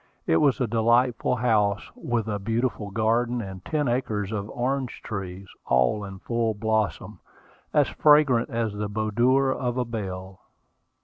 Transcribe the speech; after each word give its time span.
It 0.25 0.37
was 0.37 0.59
a 0.59 0.65
delightful 0.65 1.35
house, 1.35 1.91
with 1.95 2.27
a 2.27 2.39
beautiful 2.39 2.89
garden, 2.89 3.39
and 3.39 3.63
ten 3.63 3.87
acres 3.87 4.31
of 4.31 4.49
orange 4.49 4.99
trees, 5.03 5.45
all 5.67 6.03
in 6.03 6.17
full 6.17 6.55
blossom, 6.55 7.19
as 7.71 7.87
fragrant 7.89 8.49
as 8.49 8.73
the 8.73 8.89
boudoir 8.89 9.51
of 9.51 9.77
a 9.77 9.85
belle. 9.85 10.39